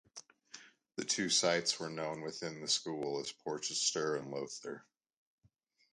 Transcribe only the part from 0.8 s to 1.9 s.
The two sites